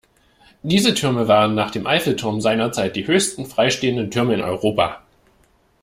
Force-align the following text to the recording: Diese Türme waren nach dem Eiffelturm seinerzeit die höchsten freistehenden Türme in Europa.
Diese 0.63 0.95
Türme 0.95 1.27
waren 1.27 1.53
nach 1.53 1.69
dem 1.69 1.85
Eiffelturm 1.85 2.41
seinerzeit 2.41 2.95
die 2.95 3.05
höchsten 3.05 3.45
freistehenden 3.45 4.09
Türme 4.09 4.33
in 4.33 4.41
Europa. 4.41 5.03